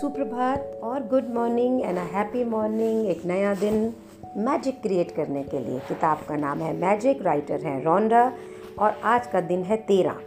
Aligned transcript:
सुप्रभात 0.00 0.80
और 0.84 1.06
good 1.06 1.28
morning 1.34 1.82
and 1.82 1.98
a 1.98 2.00
happy 2.00 2.44
morning 2.44 3.06
एक 3.06 3.24
नया 3.26 3.54
दिन 3.54 3.94
मैजिक 4.36 4.82
क्रिएट 4.82 5.10
करने 5.10 5.42
के 5.42 5.58
लिए। 5.58 5.78
किताब 5.78 6.18
का 6.28 6.36
नाम 6.36 6.58
है 6.58 6.76
मैजिक 6.76 7.22
राइटर 7.22 7.60
है 7.60 7.84
रोंडा 7.84 8.32
और 8.78 8.90
आज 9.04 9.26
का 9.26 9.40
दिन 9.40 9.62
है 9.62 9.76
तेरह 9.76 10.20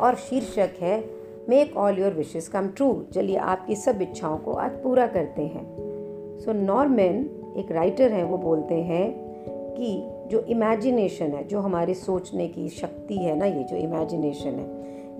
और 0.00 0.14
शीर्षक 0.14 0.70
है 0.80 1.04
make 1.48 1.76
all 1.76 1.98
your 1.98 2.12
wishes 2.12 2.50
come 2.50 2.68
true 2.68 3.04
चलिए 3.14 3.36
आपकी 3.36 3.76
सब 3.76 4.02
इच्छाओं 4.02 4.38
को 4.38 4.52
आज 4.52 4.70
पूरा 4.70 5.06
करते 5.06 5.42
हैं। 5.42 5.64
सो 6.38 6.52
so, 6.52 6.58
नॉर्मन 6.58 7.24
एक 7.56 7.72
राइटर 7.72 8.12
हैं 8.12 8.24
वो 8.24 8.38
बोलते 8.38 8.74
हैं 8.74 9.14
कि 9.78 10.10
जो 10.30 10.40
इमेजिनेशन 10.40 11.26
है 11.26 11.44
जो 11.44 11.60
हमारे 11.60 11.94
सोचने 11.94 12.48
की 12.48 12.68
शक्ति 12.68 13.16
है 13.16 13.38
ना 13.38 13.46
ये 13.46 13.64
जो 13.64 13.76
इमेजिनेशन 13.76 14.50
है 14.50 14.68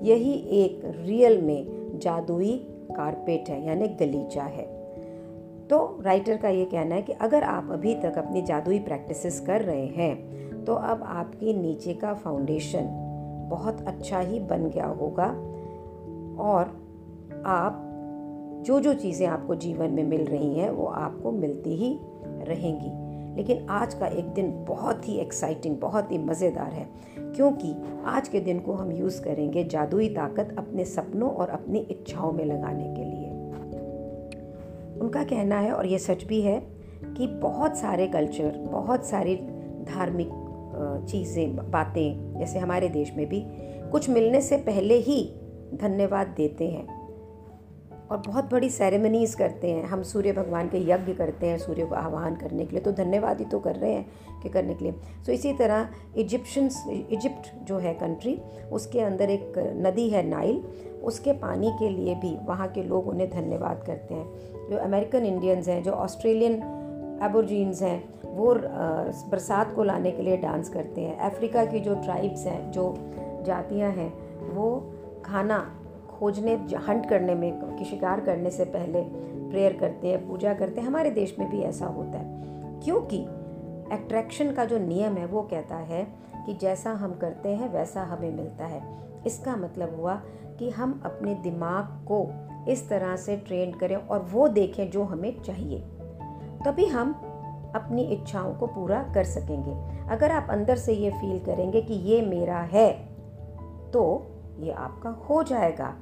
यही 0.03 0.33
एक 0.33 0.83
रियल 0.85 1.43
में 1.43 1.67
जादुई 1.99 2.76
कारपेट 2.91 3.49
है, 3.49 3.67
यानी 3.67 3.89
गलीचा 3.89 4.43
है। 4.43 4.65
तो 5.69 5.99
राइटर 6.03 6.37
का 6.37 6.49
ये 6.49 6.65
कहना 6.65 6.95
है 6.95 7.03
कि 7.03 7.13
अगर 7.13 7.43
आप 7.43 7.69
अभी 7.73 7.95
तक 7.95 8.19
अपनी 8.19 8.43
जादुई 8.43 8.79
प्रैक्टिसेस 8.79 9.41
कर 9.41 9.63
रहे 9.63 9.87
हैं 9.87 10.65
तो 10.65 10.75
अब 10.75 11.03
आपके 11.03 11.53
नीचे 11.53 11.95
का 11.95 12.15
फाउंडेशन 12.15 12.89
बहुत 13.51 13.81
अच्छा 13.87 14.21
ही 14.21 14.41
बन 14.41 14.69
गया 14.69 14.87
होगा 14.87 15.27
और 16.43 16.77
आप 17.47 17.83
जो 18.67 18.81
जो 18.81 18.95
चीज़ें 18.95 19.27
आपको 19.27 19.55
जीवन 19.55 19.91
में 19.91 20.05
मिल 20.05 20.25
रही 20.25 20.59
हैं, 20.59 20.71
वो 20.71 20.87
आपको 20.87 21.33
मिलती 21.33 21.77
ही 21.77 21.99
रहेंगी। 22.25 22.91
लेकिन 23.37 23.67
आज 23.71 23.95
का 23.95 24.07
एक 24.07 24.25
दिन 24.25 24.65
बहुत 24.65 25.09
ही 25.09 25.17
एक्साइटिंग 25.17 25.77
बहुत 25.77 26.13
ही 26.13 26.19
मज़ेदार 26.19 26.73
है। 26.73 26.89
क्योंकि 27.19 27.75
आज 28.05 28.29
के 28.29 28.41
दिन 28.41 28.61
को 28.61 28.73
हम 28.73 28.93
यूज़ 28.93 29.23
करेंगे 29.23 29.65
जादुई 29.65 30.09
ताकत 30.09 30.55
अपने 30.59 30.85
सपनों 30.85 31.31
और 31.31 31.49
अपनी 31.49 31.79
इच्छाओं 31.79 32.33
में 32.33 32.45
लगाने 32.45 32.95
के 32.95 33.05
लिए। 33.05 33.31
उनका 35.01 35.25
कहना 35.25 35.59
है, 35.59 35.73
और 35.73 35.87
ये 35.87 35.99
सच 35.99 36.25
भी 36.25 36.41
है, 36.41 36.61
कि 37.17 37.27
बहुत 37.27 37.77
सारे 37.77 38.07
कल्चर 38.07 38.59
बहुत 38.59 39.05
सारी 39.05 39.37
धार्मिक 39.85 40.29
चीज़ें, 41.09 41.71
बातें, 41.71 42.39
जैसे 42.39 42.59
हमारे 42.59 42.89
देश 42.89 43.13
में 43.17 43.29
भी 43.29 43.45
कुछ 43.91 44.11
मिलने 44.11 44.41
से 44.41 44.57
पहले 44.57 44.95
ही 44.95 45.35
धन्यवाद 45.75 46.27
देते 46.27 46.69
हैं। 46.69 46.96
और 48.11 48.23
बहुत 48.27 48.51
बड़ी 48.51 48.71
सेरेमनीज 48.71 49.35
करते 49.35 49.71
हैं। 49.71 49.85
हम 49.85 50.03
सूर्य 50.03 50.33
भगवान 50.33 50.69
के 50.69 50.79
यज्ञ 50.79 51.13
करते 51.13 51.47
हैं, 51.47 51.59
सूर्य 51.59 51.85
को 51.85 51.95
आह्वान 51.95 52.37
करने 52.37 52.65
के 52.65 52.71
लिए। 52.71 52.81
तो 52.81 52.93
धन्यवाद 52.93 53.39
ही 53.39 53.45
तो 53.45 53.59
कर 53.59 53.77
रहे 53.77 53.93
हैं 53.93 54.41
कि 54.43 54.49
करने 54.49 54.75
के 54.75 54.85
लिए। 54.85 54.95
सो 55.27 55.33
इसी 55.33 55.53
तरह 55.53 55.89
इजिप्शंस 56.17 56.85
इजिप्ट 56.89 57.55
जो 57.65 57.79
है 57.79 57.95
कंट्री 57.95 58.39
उसके 58.73 59.01
अंदर 59.01 59.31
एक 59.31 59.59
नदी 59.77 60.09
है 60.11 60.27
नाइल 60.29 60.63
उसके 61.03 61.33
पानी 61.33 61.71
के 61.71 61.89
लिए 61.89 62.15
भी 62.15 62.37
वहाँ 62.47 62.69
के 62.69 62.83
लोग 62.83 63.09
उन्हें 63.09 63.31
धन्यवाद 63.31 63.83
करते 63.87 64.15
हैं। 64.15 64.69
जो 64.71 64.77
अमेरिकन 64.77 65.25
इंडियंस 65.25 65.69
हैं, 65.69 65.83
जो 65.83 65.93
ऑस्ट्रेलियन 65.93 66.55
एबोजीन्स 67.23 67.83
हैं, 67.83 68.03
वो 68.25 68.55
बरसात 69.31 69.75
को 69.75 69.83
लाने 69.83 70.11
के 70.11 70.23
लिए 70.23 70.37
डांस 70.37 70.69
करते 70.69 71.01
हैं। 71.01 71.17
अफ्रीका 71.19 71.65
की 71.65 71.81
जो 71.81 71.95
ट्राइब्स 71.95 72.47
हैं, 72.47 72.71
जो 72.73 72.95
जातियाँ 73.47 73.91
हैं, 73.91 74.13
वो 74.55 74.69
खाना 75.25 75.59
खोजने, 76.19 76.55
हंट 76.55 77.09
करने 77.09 77.35
में, 77.35 77.77
कि 77.77 77.85
शिकार 77.85 78.21
करने 78.21 78.51
से 78.51 78.65
पहले 78.65 79.03
प्रेयर 79.51 79.73
करते 79.73 80.09
हैं, 80.09 80.29
पूजा 80.29 80.55
करते 80.55 80.81
हैं। 80.81 80.89
हमारे 80.89 81.11
देश 81.11 81.37
में 81.39 81.51
भी 81.51 81.61
ऐसा 81.61 81.87
होता 81.87 82.19
है। 82.19 82.43
क्योंकि 82.81 83.23
एट्रैक्शन 83.95 84.53
का 84.53 84.65
जो 84.65 84.79
नियम 84.79 85.15
है, 85.15 85.27
वो 85.27 85.43
कहता 85.43 85.77
है 85.77 86.07
कि 86.47 86.55
जैसा 86.55 86.91
हम 86.91 87.15
करते 87.15 87.49
हैं, 87.49 87.73
वैसा 87.73 88.03
हमें 88.03 88.37
मिलता 88.37 88.67
है। 88.67 88.97
इसका 89.27 89.57
मतलब 89.57 90.01
हुआ 90.01 90.23
कि 90.59 90.71
हम 90.71 91.03
अपने 91.05 91.35
दिमाग 91.35 91.85
को 91.85 92.31
इस 92.71 92.89
तरह 92.89 93.17
से 93.17 93.37
ट्रेन 93.37 93.73
करें 93.73 93.97
और 93.97 94.23
वो 94.23 94.49
देखें 94.49 94.91
जो 94.91 95.03
हमें 95.03 95.43
चाहिए। 95.43 95.79
तभी 96.65 96.87
हम 96.87 97.13
अपनी 97.75 98.03
इच्छाओं 98.03 98.55
को 98.55 98.67
पूरा 98.67 99.11
कर 99.15 99.25
सकेंगे। 99.25 100.05
अगर 100.11 100.31
आप 100.31 100.47
अंदर 100.51 100.77
से 100.77 100.93
ये 100.93 101.11
फील 101.11 101.39
करेंगे 101.39 101.81
कि 101.81 101.95
ये 101.95 102.23
मेरा 102.23 102.59
है 102.59 103.09
तो 103.93 104.27
ये 104.61 104.73
आपका 104.73 105.11
हो 105.11 105.43
जाएगा। 105.43 105.95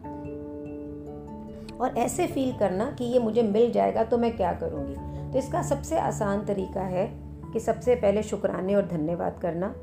और 1.80 1.96
ऐसे 1.98 2.26
फील 2.26 2.52
करना 2.58 2.90
कि 2.90 3.04
ये 3.04 3.18
मुझे 3.18 3.42
मिल 3.42 3.72
जाएगा 3.72 4.04
तो 4.04 4.18
मैं 4.18 4.36
क्या 4.36 4.52
करूँगी? 4.52 4.94
तो 5.32 5.38
इसका 5.38 5.62
सबसे 5.62 5.98
आसान 5.98 6.44
तरीका 6.44 6.80
है 6.80 7.06
कि 7.52 7.60
सबसे 7.60 7.94
पहले 7.94 8.22
शुक्राने 8.22 8.74
और 8.74 8.86
धन्यवाद 8.86 9.38
करना, 9.38 9.74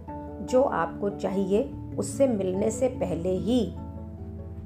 जो 0.42 0.62
आपको 0.64 1.10
चाहिए, 1.10 1.72
उससे 1.98 2.28
मिलने 2.28 2.72
से 2.72 2.88
पहले 2.88 3.30
ही। 3.30 3.76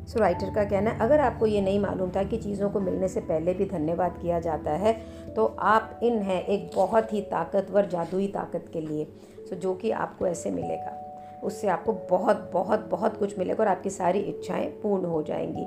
सो 0.07 0.19
राइटर 0.19 0.53
का 0.53 0.63
कहना 0.63 0.89
है, 0.89 0.99
अगर 0.99 1.19
आपको 1.19 1.45
ये 1.45 1.61
नहीं 1.61 1.79
मालूम 1.79 2.09
था 2.09 2.23
कि 2.23 2.37
चीज़ों 2.37 2.69
को 2.69 2.79
मिलने 2.79 3.07
से 3.07 3.19
पहले 3.19 3.53
भी 3.53 3.65
धन्यवाद 3.65 4.17
किया 4.21 4.39
जाता 4.39 4.71
है 4.71 4.93
तो 5.35 5.45
आप 5.45 5.99
इन 6.03 6.19
हैं 6.19 6.43
एक 6.43 6.69
बहुत 6.75 7.13
ही 7.13 7.21
ताकतवर, 7.21 7.85
जादुई 7.85 8.27
ताकत 8.27 8.65
के 8.73 8.81
लिए। 8.81 9.07
सो 9.49 9.55
जो 9.55 9.73
कि 9.73 9.91
आपको 9.91 10.27
ऐसे 10.27 10.51
मिलेगा। 10.51 11.01
उससे 11.45 11.67
आपको 11.67 11.93
बहुत 12.09 12.49
बहुत 12.53 12.87
बहुत 12.91 13.17
कुछ 13.17 13.39
मिलेगा 13.39 13.63
और 13.63 13.69
आपकी 13.69 13.89
सारी 13.89 14.19
इच्छाएँ 14.19 14.67
पूर्ण 14.67 15.05
हो 15.05 15.23
जाएँगी। 15.23 15.65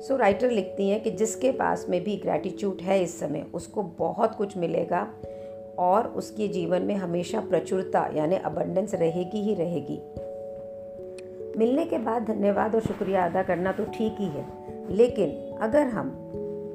सो 0.00 0.14
so, 0.14 0.20
राइटर 0.20 0.50
लिखती 0.50 0.88
हैं 0.88 1.02
कि 1.02 1.10
जिसके 1.10 1.50
पास 1.52 1.86
में 1.88 2.04
भी 2.04 2.16
ग्रैटिट्यूड 2.16 2.80
है 2.82 3.02
इस 3.02 3.18
समय 3.20 3.44
उसको 3.54 3.82
बहुत 3.82 4.34
कुछ 4.34 4.56
मिलेगा 4.56 5.06
और 5.78 6.06
उसके 6.06 6.48
जीवन 6.48 6.82
में 6.82 6.94
हमेशा 6.94 7.40
प्रचुरता 7.40 8.08
यानी 8.14 8.36
अबंडेंस 8.36 8.94
रहेगी 8.94 9.40
ही 9.40 9.54
रहेगी। 9.54 10.00
मिलने 11.58 11.84
के 11.84 11.98
बाद 11.98 12.22
धन्यवाद 12.22 12.74
और 12.74 12.80
शुक्रिया 12.80 13.24
अदा 13.26 13.42
करना 13.42 13.72
तो 13.72 13.84
ठीक 13.84 14.16
ही 14.18 14.26
है 14.26 14.46
लेकिन 14.90 15.58
अगर 15.60 15.86
हम 15.86 16.14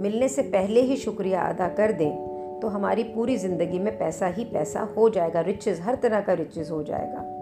मिलने 0.02 0.28
से 0.28 0.42
पहले 0.42 0.82
ही 0.82 0.98
शुक्रिया 0.98 1.42
अदा 1.42 1.68
कर 1.68 1.92
दें 1.92 2.60
तो 2.62 2.68
हमारी 2.68 3.04
पूरी 3.04 3.38
ज़िंदगी 3.38 3.80
में 3.80 3.98
पैसा 3.98 4.28
ही 4.28 4.44
पैसा 4.46 4.82
हो 4.98 5.10
जाएगा 5.10 5.42
रिचेज़ 5.42 5.82
हर 5.82 5.96
तरह 5.96 6.22
का 6.22 6.34
रिचेज़ 6.34 6.72
हो 6.72 6.84
जाएगा। 6.84 7.33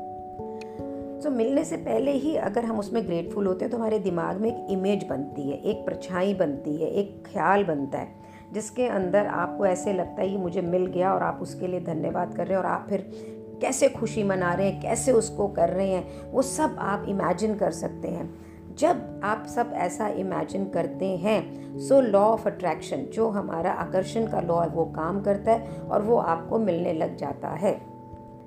तो 1.24 1.30
मिलने 1.32 1.64
से 1.66 1.78
पहले 1.78 2.12
ही 2.12 2.36
अगर 2.36 2.66
हम 2.66 2.80
उसमें 2.80 3.06
ग्रेटफुल 3.08 3.48
होते 3.48 3.66
हैं 3.66 3.72
तो 3.72 3.78
हमारे 3.78 4.00
दिमाग 4.00 4.42
में 4.42 4.50
एक 4.50 4.72
इमेज 4.72 5.04
बनती 5.04 5.50
है, 5.50 5.58
एक 5.58 5.86
परछाई 5.88 6.34
बनती 6.34 6.76
है, 6.76 6.90
एक 6.90 7.24
ख्याल 7.28 7.64
बनता 7.64 7.98
है, 7.98 8.08
जिसके 8.54 8.88
अंदर 8.88 9.26
आपको 9.26 9.66
ऐसे 9.66 9.94
लगता 9.94 10.22
है 10.22 10.30
कि 10.30 10.38
मुझे 10.38 10.62
मिल 10.62 10.86
गया 10.86 11.14
और 11.14 11.24
आप 11.24 11.40
उसके 11.42 11.68
लिए 11.68 11.80
धन्यवाद 11.80 12.34
कर 12.36 12.48
रहे 12.48 12.58
हैं 12.58 12.64
और 12.64 12.70
आप 12.72 12.86
फिर 12.90 13.10
कैसे 13.62 13.90
खुशी 13.90 14.24
मना 14.24 14.54
रहे 14.54 14.70
हैं, 14.70 14.82
कैसे 14.82 15.12
उसको 15.12 15.48
कर 15.48 15.70
रहे 15.70 15.90
हैं, 15.90 16.32
वो 16.32 16.42
सब 16.42 16.76
आप 16.80 17.06
इमेजिन 17.10 17.56
कर 17.56 17.72
सकते 17.72 18.08
हैं। 18.08 18.30
जब 18.78 19.22
आप 19.24 19.46
सब 19.46 19.72
ऐसा 19.74 20.08
इमेजिन 20.08 20.66
करते 20.66 21.06
हैं 21.06 21.80
सो 21.80 22.02
लॉ 22.02 22.20
ऑफ़ 22.20 22.48
अट्रैक्शन 22.50 23.06
जो 23.14 23.28
हमारा 23.30 23.72
आकर्षण 23.72 24.28
का 24.28 24.42
लॉ 24.42 24.60
है, 24.62 24.68
वो 24.68 24.86
काम 24.86 25.22
करता 25.22 25.52
है 25.52 25.82
और 25.82 26.02
वो 26.02 26.18
आपको 26.18 26.60
मिलने 26.60 26.94
लग 26.94 27.16
जाता 27.16 27.50
है। 27.50 27.91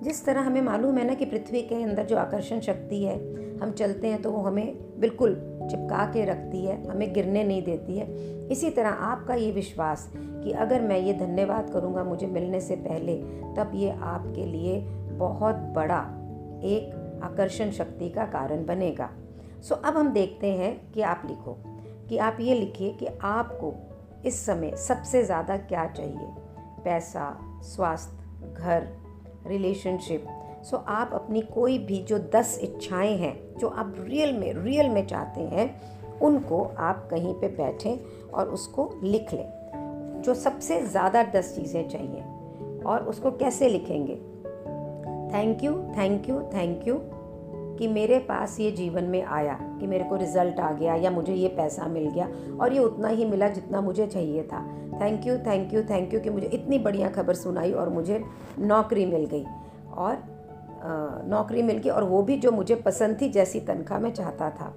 जिस 0.04 0.24
तरह 0.24 0.40
हमें 0.40 0.60
मालूम 0.62 0.98
है 0.98 1.06
ना 1.06 1.14
कि 1.14 1.24
पृथ्वी 1.24 1.62
के 1.62 1.82
अंदर 1.82 2.04
जो 2.04 2.16
आकर्षण 2.16 2.60
शक्ति 2.60 3.02
है, 3.02 3.16
हम 3.58 3.70
चलते 3.72 4.08
हैं 4.08 4.20
तो 4.22 4.30
वो 4.32 4.40
हमें 4.42 5.00
बिल्कुल 5.00 5.34
चिपका 5.70 6.04
के 6.06 6.24
रखती 6.24 6.64
है, 6.64 6.82
हमें 6.88 7.12
गिरने 7.14 7.44
नहीं 7.44 7.62
देती 7.62 7.98
है। 7.98 8.06
इसी 8.48 8.70
तरह 8.70 8.88
आपका 8.88 9.34
ये 9.34 9.50
विश्वास 9.50 10.10
कि 10.16 10.52
अगर 10.52 10.80
मैं 10.80 10.98
ये 10.98 11.12
धन्यवाद 11.14 11.70
करूँगा 11.70 12.04
मुझे 12.04 12.26
मिलने 12.26 12.60
से 12.60 12.76
पहले, 12.76 13.16
तब 13.56 13.70
ये 13.74 13.90
आपके 13.90 14.46
लिए 14.46 14.80
बहुत 15.18 15.56
बड़ा 15.74 16.00
एक 16.64 17.20
आकर्षण 17.24 17.70
शक्ति 17.70 18.08
का 18.08 18.24
कारण 18.24 18.64
बनेगा। 18.66 19.08
सो 19.62 19.74
अब 19.74 19.96
हम 19.96 20.12
देखते 20.12 20.46
हैं 20.52 20.92
कि 20.92 21.02
आप 21.02 21.22
लिखो, 21.26 21.56
कि 22.08 22.18
आप 22.18 22.36
ये 22.40 22.54
लिखिए 22.54 22.92
कि 22.92 23.06
आपको 23.22 23.74
इस 24.26 24.44
समय 24.46 24.76
सबसे 24.78 25.22
ज़्यादा 25.22 25.56
क्या 25.56 25.86
चाहिए? 25.86 26.28
पैसा, 26.84 27.30
स्वास्थ्य, 27.64 28.52
घर 28.54 28.86
रिलेशनशिप 29.46 30.26
सो 30.62 30.76
so, 30.76 30.82
आप 30.86 31.10
अपनी 31.14 31.40
कोई 31.40 31.78
भी 31.78 32.02
जो 32.02 32.18
दस 32.18 32.58
इच्छाएँ 32.62 33.16
हैं 33.16 33.58
जो 33.58 33.68
आप 33.68 33.94
रियल 33.98 34.32
में 34.32 34.52
रियल 34.54 34.88
में 34.88 35.06
चाहते 35.06 35.40
हैं 35.40 35.94
उनको 36.20 36.62
आप 36.78 37.08
कहीं 37.10 37.34
पे 37.34 37.48
बैठें 37.48 37.96
और 38.28 38.48
उसको 38.48 38.90
लिख 39.02 39.32
लें। 39.32 40.22
जो 40.24 40.34
सबसे 40.34 40.86
ज़्यादा 40.86 41.22
दस 41.22 41.56
चीज़ें 41.56 41.88
चाहिए 41.88 42.22
और 42.82 43.06
उसको 43.08 43.30
कैसे 43.30 43.68
लिखेंगे? 43.68 44.14
Thank 45.34 45.64
you 45.64 45.72
thank 45.72 46.28
you 46.28 46.40
thank 46.40 46.88
you 46.88 46.94
कि 47.78 47.88
मेरे 47.88 48.18
पास 48.20 48.58
ये 48.60 48.70
जीवन 48.70 49.04
में 49.04 49.22
आया, 49.22 49.58
कि 49.80 49.86
मेरे 49.86 50.04
को 50.04 50.16
रिज़ल्ट 50.16 50.60
आ 50.60 50.70
गया 50.72 50.94
या 50.94 51.10
मुझे 51.10 51.34
ये 51.34 51.48
पैसा 51.48 51.86
मिल 51.88 52.08
गया 52.10 52.28
और 52.60 52.72
ये 52.72 52.78
उतना 52.80 53.08
ही 53.08 53.24
मिला 53.24 53.48
जितना 53.48 53.80
मुझे 53.80 54.06
चाहिए 54.06 54.42
था। 54.42 54.62
Thank 55.00 55.26
you 55.26 55.36
thank 55.46 55.74
you 55.74 55.82
thank 55.82 56.14
you 56.14 56.20
कि 56.20 56.30
मुझे 56.30 56.46
इतनी 56.48 56.78
बढ़िया 56.78 57.08
खबर 57.10 57.34
सुनाई 57.34 57.72
और 57.72 57.88
मुझे 57.88 58.22
नौकरी 58.60 59.06
मिल 59.06 59.26
गई। 59.26 59.44
और 59.96 60.22
नौकरी 61.28 61.62
मिल 61.62 61.78
गई 61.78 61.90
और 61.90 62.04
वो 62.04 62.22
भी 62.22 62.36
जो 62.36 62.50
मुझे 62.52 62.74
पसंद 62.76 63.20
थी 63.20 63.28
जैसी 63.28 63.60
तनख्वाह 63.60 64.00
मैं 64.00 64.12
चाहता 64.12 64.50
था। 64.50 64.72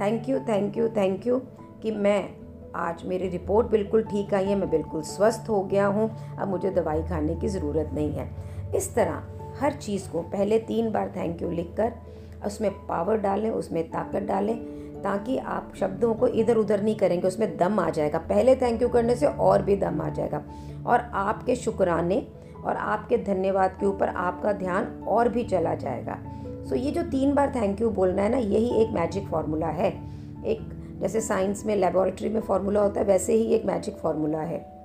Thank 0.00 0.28
you 0.28 0.38
thank 0.48 0.76
you 0.76 0.88
thank 0.88 1.26
you 1.26 1.40
कि 1.82 1.90
मैं 1.92 2.28
आज 2.76 3.02
मेरी 3.06 3.28
रिपोर्ट 3.28 3.66
बिल्कुल 3.66 4.02
ठीक 4.02 4.34
आई 4.34 4.44
है, 4.44 4.54
मैं 4.54 4.70
बिल्कुल 4.70 5.02
स्वस्थ 5.04 5.48
हो 5.48 5.62
गया 5.62 5.86
हूँ, 5.86 6.10
अब 6.38 6.48
मुझे 6.48 6.70
दवाई 6.70 7.02
खाने 7.02 7.34
की 7.34 7.48
ज़रूरत 7.48 7.90
नहीं 7.94 8.12
है। 8.12 8.28
इस 8.76 8.94
तरह 8.94 9.22
हर 9.60 9.72
चीज़ 9.72 10.08
को 10.10 10.22
पहले 10.22 10.58
तीन 10.60 10.90
बार 10.92 11.12
थैंक 11.16 11.42
यू 11.42 11.50
लिख 11.50 11.74
कर 11.76 11.92
उसमें 12.46 12.70
पावर 12.70 13.16
डालें, 13.16 13.50
उसमें 13.50 13.90
ताकत 13.90 14.22
डालें, 14.22 14.56
ताकि 15.02 15.38
आप 15.38 15.72
शब्दों 15.80 16.14
को 16.14 16.26
इधर 16.26 16.56
उधर 16.56 16.82
नहीं 16.82 16.96
करेंगे, 16.96 17.28
उसमें 17.28 17.56
दम 17.56 17.80
आ 17.80 17.90
जाएगा। 17.90 18.18
पहले 18.18 18.56
थैंक 18.56 18.82
यू 18.82 18.88
करने 18.88 19.16
से 19.16 19.26
और 19.26 19.62
भी 19.62 19.76
दम 19.76 20.00
आ 20.00 20.08
जाएगा। 20.08 20.44
और 20.86 21.00
आपके 21.00 21.56
शुक्राने 21.56 22.28
और 22.64 22.76
आपके 22.76 23.18
धन्यवाद 23.18 23.70
के 23.70 23.86
ऊपर 23.86 24.08
आपका 24.08 24.52
ध्यान 24.52 25.04
और 25.08 25.28
भी 25.28 25.44
चला 25.44 25.74
जाएगा। 25.74 26.18
सो 26.68 26.74
ये 26.74 26.90
जो 26.90 27.02
तीन 27.02 27.34
बार 27.34 27.52
थैंक 27.56 27.80
यू 27.80 27.90
बोलना 27.90 28.22
है 28.22 28.28
ना, 28.28 28.36
यही 28.36 28.82
एक 28.82 28.90
मैजिक 28.90 29.26
फार्मूला 29.26 29.66
है। 29.66 29.90
एक 30.44 30.58
जैसे 31.00 31.20
साइंस 31.20 31.66
में 31.66 31.76
लेबोरेटरी 31.76 32.28
में 32.28 32.40
फार्मूला 32.40 32.80
होता 32.80 33.00
है, 33.00 33.06
वैसे 33.06 33.32
ही 33.32 33.44
एक 33.44 33.64
मैजिक 33.64 33.94
फार्मूला 33.96 34.38
है। 34.38 34.78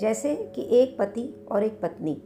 जैसे 0.00 0.52
कि 0.56 0.68
एक 0.70 0.98
पति 0.98 1.46
और 1.52 1.62
एक 1.62 1.80
पत्नी। 1.80 2.22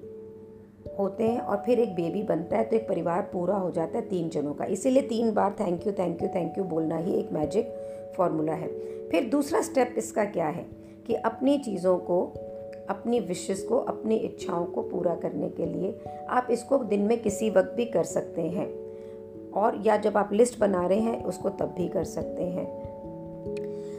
होते 0.98 1.24
हैं 1.24 1.40
और 1.40 1.62
फिर 1.66 1.80
एक 1.80 1.94
बेबी 1.94 2.22
बनता 2.22 2.56
है 2.56 2.64
तो 2.64 2.76
एक 2.76 2.88
परिवार 2.88 3.22
पूरा 3.22 3.56
हो 3.56 3.70
जाता 3.70 3.98
है 3.98 4.08
तीन 4.08 4.28
जनों 4.28 4.54
का। 4.54 4.64
इसीलिए 4.64 5.02
तीन 5.02 5.32
बार 5.32 5.56
thank 5.60 5.86
you 5.86 5.92
thank 5.92 6.22
you 6.22 6.28
thank 6.28 6.58
you 6.58 6.64
बोलना 6.64 6.96
ही 6.96 7.14
एक 7.14 7.32
मैजिक 7.32 7.68
फॉर्मूला 8.16 8.52
है। 8.52 8.68
फिर 9.08 9.30
दूसरा 9.30 9.62
स्टेप 9.62 9.94
इसका 9.98 10.24
क्या 10.24 10.46
है? 10.46 10.66
कि 11.06 11.14
अपनी 11.14 11.58
चीज़ों 11.58 11.98
को 11.98 12.32
अपनी 12.88 13.20
विशेष 13.20 13.62
को 13.62 13.78
अपनी 13.78 14.16
इच्छाओं 14.16 14.64
को 14.64 14.82
पूरा 14.82 15.14
करने 15.14 15.48
के 15.48 15.66
लिए 15.66 15.98
आप 16.28 16.48
इसको 16.50 16.78
दिन 16.78 17.00
में 17.00 17.22
किसी 17.22 17.50
वक्त 17.50 17.72
भी 17.76 17.84
कर 17.84 18.04
सकते 18.04 18.42
हैं। 18.42 18.86
और 19.52 19.82
या 19.86 19.96
जब 19.96 20.16
आप 20.16 20.32
लिस्ट 20.32 20.60
बना 20.60 20.86
रहे 20.86 20.98
हैं 20.98 21.24
उसको 21.24 21.48
तब 21.48 21.74
भी 21.76 21.88
कर 21.88 22.04
सकते 22.04 22.42
हैं। 22.42 22.86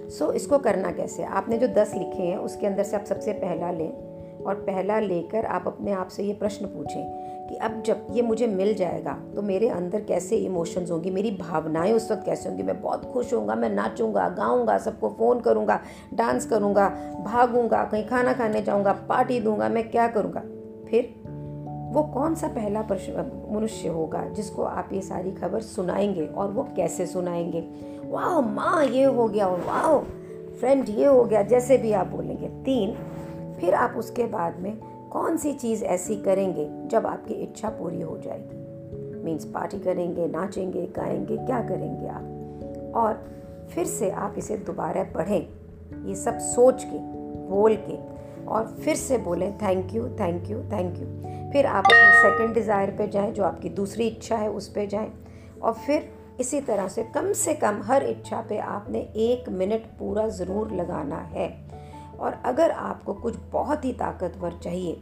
सो 0.10 0.25
so, 0.25 0.34
इसको 0.34 0.57
करना 0.57 0.92
कैसे? 0.92 1.24
आपने 1.24 1.57
जो 1.57 1.68
दस 1.68 1.94
लिखे 1.95 2.24
हैं 2.24 2.38
उसके 2.38 2.68
अंदर 2.68 2.84
से 2.84 2.95
आप 2.95 3.04
सबसे 3.04 3.34
पहला 3.34 3.72
लें। 3.72 4.06
और 4.45 4.56
पहला 4.56 5.00
लेकर 5.00 5.45
आप 5.45 5.63
अपने 5.68 5.92
आप 5.92 6.07
से 6.07 6.24
ये 6.24 6.34
प्रश्न 6.34 6.66
पूछें 6.66 7.04
कि 7.48 7.56
अब 7.56 7.81
जब 7.81 8.07
ये 8.12 8.22
मुझे 8.22 8.48
मिल 8.48 8.74
जाएगा 8.74 9.13
तो 9.36 9.42
मेरे 9.42 9.68
अंदर 9.69 10.01
कैसे 10.01 10.38
इमोशंस 10.38 10.92
होंगी? 10.92 11.10
मेरी 11.10 11.31
भावनाएँ 11.31 11.94
उस 11.94 12.12
वक्त 12.12 12.25
कैसे 12.25 12.50
होंगी? 12.50 12.63
मैं 12.63 12.81
बहुत 12.81 13.06
खुश 13.06 13.34
होऊँगा, 13.34 13.56
मैं 13.56 13.69
नाचूँगा, 13.69 14.28
गाऊँगा, 14.30 14.78
सबको 14.78 15.10
फ़ोन 15.10 15.39
करूँगा 15.39 15.80
डांस 16.13 16.45
करूँगा, 16.45 16.89
भागूँगा, 17.25 17.84
कहीं 17.84 18.06
खाना 18.07 18.34
खाने 18.34 18.62
जाऊँगा 18.62 18.94
पार्टी 19.10 19.39
दूँगा, 19.39 19.69
मैं 19.69 19.89
क्या 19.92 20.07
करूँगा? 20.07 20.44
फिर 20.89 21.13
वो 21.88 22.04
कौन 22.04 22.36
सा 22.36 22.48
पहला 22.48 22.81
मनुष्य 23.51 23.88
होगा 23.88 24.24
जिसको 24.28 24.63
आप 24.63 24.89
ये 24.94 25.01
सारी 25.01 25.31
खबर 25.31 25.62
सुनाएँगे 25.62 26.25
और 26.28 26.51
वो 26.51 26.68
कैसे 26.75 27.06
सुनाएँगे? 27.06 27.62
वाह, 28.10 28.39
माँ, 28.42 28.86
ये 28.86 29.04
हो 29.04 29.28
गया 29.28 29.48
वाह 29.48 29.98
फ्रेंड 30.60 30.89
ये 30.89 31.06
हो 31.06 31.24
गया, 31.24 31.42
जैसे 31.42 31.78
भी 31.78 31.92
आप 31.92 32.07
बोलेंगे। 32.07 32.48
तीन 32.63 32.95
फिर 33.59 33.74
आप 33.74 33.94
उसके 33.98 34.24
बाद 34.24 34.59
में 34.59 34.77
कौन 35.09 35.38
सी 35.38 35.54
चीज़ 35.54 35.86
ऐसी 35.86 36.15
करेंगे 36.15 36.88
जब 36.88 37.07
आपकी 37.07 37.33
इच्छा 37.33 37.69
पूरी 37.69 38.01
हो 38.01 38.18
जाएगी? 38.18 38.68
मीन्स 39.24 39.45
पार्टी 39.45 39.80
करेंगे, 39.80 40.27
नाचेंगे, 40.27 40.81
गाएँगे, 40.81 41.38
क्या 41.38 41.62
करेंगे 41.62 42.07
आप? 42.07 42.94
और 42.95 43.38
फिर 43.69 43.86
से 43.86 44.12
आप 44.12 44.36
इसे 44.38 44.57
दोबारा 44.57 45.04
पढ़ें, 45.04 45.48
ये 46.06 46.15
सब 46.15 46.38
सोच 46.38 46.83
के, 46.83 46.98
बोल 47.50 47.75
के, 47.75 48.18
और 48.45 48.68
फिर 48.68 48.95
से 48.95 49.18
बोलें 49.18 49.57
thank 49.57 49.94
you 49.94 50.10
thank 50.10 50.50
you 50.50 50.60
thank 50.60 50.98
you 50.98 51.06
फिर 51.51 51.65
आप 51.65 51.83
अपने 51.86 52.21
सेकंड 52.21 52.53
डिज़ायर 52.53 52.92
पे 52.92 53.07
जाएँ, 53.07 53.31
जो 53.31 53.44
आपकी 53.44 53.69
दूसरी 53.69 54.07
इच्छा 54.07 54.36
है, 54.36 54.50
उस 54.50 54.68
पर 54.68 54.86
जाएँ। 54.86 55.13
और 55.63 55.74
फिर 55.74 56.10
इसी 56.39 56.62
तरह 56.62 56.88
से 56.88 57.03
कम 57.03 57.33
से 57.33 57.53
कम 57.53 57.81
हर 57.83 58.03
इच्छा 58.03 58.45
पे 58.50 58.57
आपने 58.57 59.00
एक 59.00 59.50
मिनट 59.50 59.86
पूरा 60.00 60.27
ज़रूर 60.27 60.71
लगाना 60.71 61.18
है। 61.18 61.76
और 62.19 62.41
अगर 62.45 62.71
आपको 62.71 63.13
कुछ 63.13 63.35
बहुत 63.51 63.85
ही 63.85 63.93
ताकतवर 63.93 64.59
चाहिए 64.63 65.01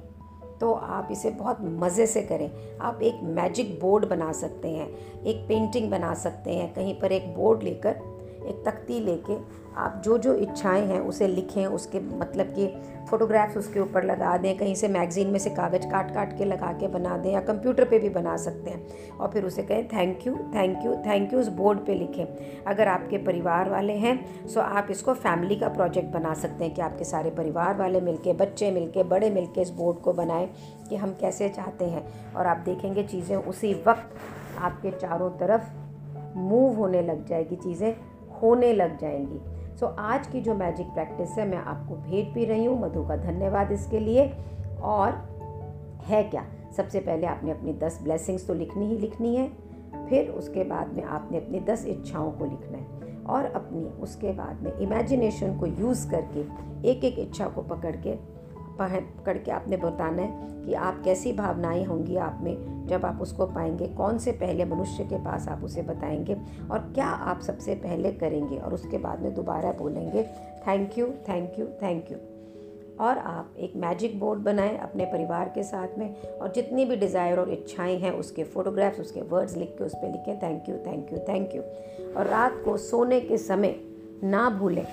तो 0.61 0.71
आप 0.73 1.07
इसे 1.11 1.29
बहुत 1.29 1.57
मज़े 1.61 2.05
से 2.07 2.21
करें। 2.21 2.77
आप 2.79 3.01
एक 3.01 3.19
मैजिक 3.23 3.79
बोर्ड 3.79 4.05
बना 4.05 4.31
सकते 4.31 4.69
हैं, 4.69 4.87
एक 5.23 5.47
पेंटिंग 5.47 5.89
बना 5.91 6.13
सकते 6.13 6.51
हैं, 6.51 6.73
कहीं 6.73 6.93
पर 6.99 7.11
एक 7.11 7.33
बोर्ड 7.35 7.63
लेकर 7.63 7.99
एक 8.45 8.63
तख्ती 8.65 8.99
लेके 8.99 9.37
आप 9.75 10.01
जो 10.05 10.17
जो 10.17 10.33
इच्छाएँ 10.35 10.85
हैं 10.87 10.99
उसे 11.01 11.27
लिखें, 11.27 11.65
उसके 11.65 11.99
मतलब 11.99 12.53
कि 12.55 12.67
फ़ोटोग्राफ्स 13.09 13.57
उसके 13.57 13.79
ऊपर 13.79 14.03
लगा 14.03 14.35
दें, 14.37 14.57
कहीं 14.57 14.75
से 14.75 14.87
मैगज़ीन 14.87 15.27
में 15.27 15.39
से 15.39 15.49
कागज़ 15.49 15.87
काट 15.87 16.13
काट 16.13 16.37
के 16.37 16.45
लगा 16.45 16.71
के 16.73 16.87
बना 16.87 17.17
दें 17.17 17.31
या 17.31 17.39
कंप्यूटर 17.41 17.85
पे 17.85 17.99
भी 17.99 18.09
बना 18.09 18.35
सकते 18.37 18.69
हैं। 18.69 19.17
और 19.17 19.29
फिर 19.31 19.45
उसे 19.45 19.63
कहें 19.63 19.87
thank 19.87 20.25
you 20.27 20.35
thank 20.55 20.85
you 20.85 20.93
thank 21.05 21.33
you 21.33 21.39
उस 21.39 21.47
बोर्ड 21.57 21.79
पे 21.85 21.95
लिखें। 21.95 22.63
अगर 22.65 22.87
आपके 22.87 23.17
परिवार 23.17 23.69
वाले 23.69 23.93
हैं 23.95 24.47
सो 24.47 24.59
आप 24.59 24.87
इसको 24.91 25.13
फैमिली 25.15 25.55
का 25.55 25.69
प्रोजेक्ट 25.69 26.09
बना 26.13 26.33
सकते 26.33 26.65
हैं 26.65 26.73
कि 26.73 26.81
आपके 26.81 27.03
सारे 27.03 27.29
परिवार 27.31 27.77
वाले 27.77 28.01
मिलके, 28.01 28.33
बच्चे 28.33 28.71
मिलके, 28.71 29.03
बड़े 29.05 29.29
मिलके 29.29 29.61
इस 29.61 29.69
बोर्ड 29.71 29.99
को 29.99 30.13
बनाएँ 30.13 30.49
कि 30.89 30.95
हम 30.95 31.13
कैसे 31.21 31.49
चाहते 31.49 31.85
हैं। 31.85 32.33
और 32.33 32.47
आप 32.47 32.63
देखेंगे 32.65 33.03
चीज़ें 33.03 33.35
उसी 33.37 33.73
वक्त 33.87 34.17
आपके 34.59 34.91
चारों 34.91 35.29
तरफ़ 35.37 36.37
मूव 36.37 36.75
होने 36.75 37.01
लग 37.01 37.25
जाएगी, 37.27 37.55
चीज़ें 37.55 37.93
होने 38.41 38.73
लग 38.73 38.97
जाएँगी। 38.97 39.39
सो 39.77 39.85
so, 39.85 39.95
आज 39.97 40.27
की 40.27 40.41
जो 40.41 40.53
मैजिक 40.53 40.87
प्रैक्टिस 40.87 41.29
है 41.29 41.47
मैं 41.47 41.57
आपको 41.57 41.95
भेज 41.95 42.27
भी 42.27 42.45
रही 42.45 42.65
हूँ। 42.65 42.81
मधु 42.81 43.03
का 43.03 43.15
धन्यवाद 43.15 43.71
इसके 43.71 43.99
लिए। 43.99 44.33
और 44.81 45.35
है 46.03 46.23
क्या? 46.23 46.45
सबसे 46.77 46.99
पहले 46.99 47.27
आपने 47.27 47.51
अपनी 47.51 47.73
दस 47.73 47.99
ब्लेसिंग्स 48.03 48.47
तो 48.47 48.53
लिखनी 48.53 48.87
ही 48.87 48.97
लिखनी 48.97 49.35
है। 49.35 49.51
फिर 50.09 50.29
उसके 50.29 50.63
बाद 50.63 50.93
में 50.93 51.03
आपने 51.03 51.37
अपनी 51.37 51.59
दस 51.59 51.85
इच्छाओं 51.85 52.31
को 52.31 52.45
लिखना 52.45 52.77
है। 52.77 53.05
और 53.23 53.45
अपनी 53.45 53.83
उसके 53.85 54.31
बाद 54.31 54.61
में 54.61 54.77
इमेजिनेशन 54.77 55.59
को 55.59 55.65
यूज़ 55.65 56.11
करके 56.11 56.39
एक 56.89 57.03
एक 57.03 57.19
इच्छा 57.19 57.47
को 57.47 57.61
पकड़ 57.61 57.95
के 57.95 58.34
पकड़ 58.79 59.37
के 59.37 59.51
आपने 59.51 59.77
बताना 59.77 60.21
है 60.21 60.63
कि 60.65 60.73
आप 60.73 61.01
कैसी 61.03 61.33
भावनाएँ 61.33 61.83
होंगी 61.85 62.15
आप 62.17 62.39
में, 62.43 62.85
जब 62.87 63.05
आप 63.05 63.21
उसको 63.21 63.45
पाएँगे, 63.45 63.87
कौन 63.87 64.17
से 64.17 64.31
पहले 64.31 64.65
मनुष्य 64.65 65.03
के 65.03 65.17
पास 65.17 65.47
आप 65.47 65.63
उसे 65.63 65.81
बताएँगे 65.81 66.35
और 66.71 66.79
क्या 66.95 67.05
आप 67.05 67.41
सबसे 67.41 67.75
पहले 67.75 68.11
करेंगे 68.11 68.57
और 68.57 68.73
उसके 68.73 68.97
बाद 68.97 69.21
में 69.21 69.33
दोबारा 69.33 69.71
बोलेंगे। 69.71 70.23
Thank 70.67 70.97
you 70.97 71.07
thank 71.29 71.59
you 71.59 71.65
thank 71.81 72.11
you 72.11 72.17
और 72.99 73.17
आप 73.17 73.55
एक 73.57 73.73
मैजिक 73.75 74.19
बोर्ड 74.19 74.39
बनाएँ 74.39 74.77
अपने 74.77 75.05
परिवार 75.05 75.49
के 75.49 75.63
साथ 75.63 75.97
में 75.97 76.21
और 76.21 76.51
जितनी 76.51 76.85
भी 76.85 76.95
डिज़ायर 76.95 77.39
और 77.39 77.49
इच्छाएँ 77.49 77.97
हैं 77.99 78.11
उसके 78.11 78.43
फ़ोटोग्राफ्स 78.43 78.99
उसके 78.99 79.21
वर्ड्स 79.21 79.57
लिख 79.57 79.75
के 79.77 79.83
उस 79.83 79.95
पर 79.95 80.11
लिखें। 80.11 80.37
Thank 80.39 80.69
you 80.69 80.75
thank 80.85 81.11
you 81.13 81.19
thank 81.27 81.55
you 81.55 81.61
और 82.13 82.27
रात 82.27 82.61
को 82.65 82.77
सोने 82.77 83.19
के 83.21 83.37
समय 83.37 83.75
ना 84.23 84.49
भूलें। 84.49 84.85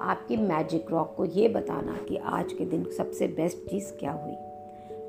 आपकी 0.00 0.36
मैजिक 0.36 0.90
रॉक 0.90 1.14
को 1.16 1.24
ये 1.24 1.48
बताना 1.48 1.96
कि 2.08 2.16
आज 2.16 2.52
के 2.52 2.64
दिन 2.64 2.84
सबसे 2.96 3.26
बेस्ट 3.26 3.58
चीज़ 3.70 3.92
क्या 3.92 4.12
हुई। 4.12 4.34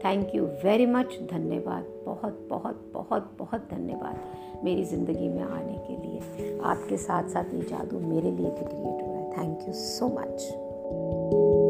थैंक 0.06 0.36
यू 0.36 0.44
वेरी 0.64 0.86
मच 0.86 1.18
धन्यवाद, 1.32 1.86
बहुत 2.06 2.48
बहुत 2.50 2.92
बहुत 2.94 3.32
बहुत 3.40 3.68
धन्यवाद 3.72 4.64
मेरी 4.64 4.84
ज़िंदगी 4.84 5.30
में 5.30 5.44
आने 5.44 5.78
के 5.88 5.98
लिए। 5.98 6.60
आपके 6.64 6.98
साथ 6.98 7.30
साथ 7.30 7.54
ये 7.54 7.62
जादू 7.62 8.00
मेरे 8.00 8.32
लिए 8.32 8.50
भी 8.50 8.66
क्रिएट 8.66 9.02
हुआ 9.04 9.16
है। 9.16 9.32
Thank 9.32 9.68
you 9.68 9.74
so 9.74 10.08
much 10.10 11.65